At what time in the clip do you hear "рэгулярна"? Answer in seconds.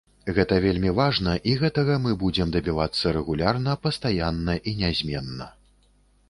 3.19-3.77